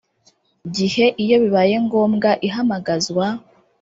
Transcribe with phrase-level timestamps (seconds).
[0.75, 3.25] gihe iyo bibaye ngombwa ihamagazwa